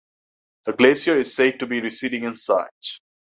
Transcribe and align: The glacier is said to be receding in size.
The 0.65 0.73
glacier 0.73 1.15
is 1.19 1.35
said 1.35 1.59
to 1.59 1.67
be 1.67 1.79
receding 1.79 2.23
in 2.23 2.35
size. 2.35 2.99